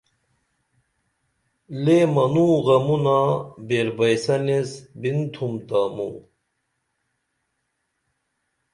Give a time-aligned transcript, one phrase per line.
[1.83, 3.19] لے منو غمونا
[3.67, 6.15] بیر بئیسن ایس بِن تُھم تا موں